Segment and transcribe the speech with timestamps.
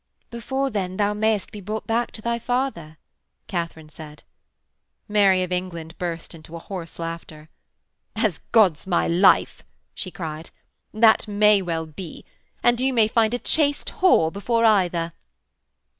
[0.31, 2.97] 'Before then thou mayest be brought back to thy father,'
[3.45, 4.23] Katharine said.
[5.07, 7.49] Mary of England burst into a hoarse laughter.
[8.15, 10.49] 'As God's my life,' she cried,
[10.91, 12.25] 'that may well be.
[12.63, 15.13] And you may find a chaste whore before either.'